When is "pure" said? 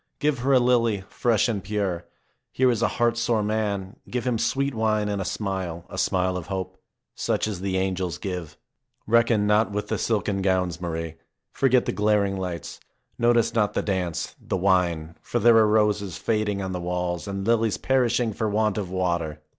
1.63-2.05